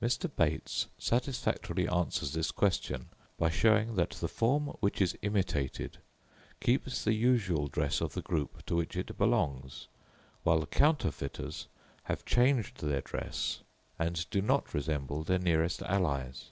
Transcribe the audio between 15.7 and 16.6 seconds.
allies.